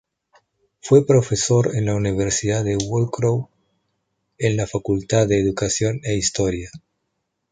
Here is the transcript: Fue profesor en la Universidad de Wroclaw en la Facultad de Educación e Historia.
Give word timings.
Fue 0.81 1.05
profesor 1.05 1.75
en 1.75 1.85
la 1.85 1.93
Universidad 1.93 2.63
de 2.65 2.75
Wroclaw 2.75 3.49
en 4.39 4.57
la 4.57 4.65
Facultad 4.65 5.27
de 5.27 5.39
Educación 5.39 5.99
e 6.03 6.15
Historia. 6.15 6.71